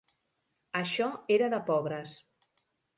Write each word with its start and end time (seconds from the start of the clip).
Això 0.81 1.11
era 1.37 1.53
de 1.57 1.63
pobres. 1.71 2.19